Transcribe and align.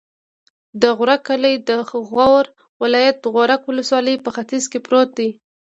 د 0.81 0.83
غورک 0.97 1.21
کلی 1.27 1.55
د 1.69 1.71
غور 2.11 2.45
ولایت، 2.83 3.17
غورک 3.33 3.61
ولسوالي 3.65 4.15
په 4.25 4.29
ختیځ 4.35 4.63
کې 4.71 4.79
پروت 4.85 5.09
دی. 5.19 5.29